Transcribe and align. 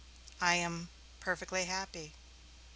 I 0.41 0.55
am 0.55 0.89
perfectly 1.19 1.65
happy." 1.65 2.13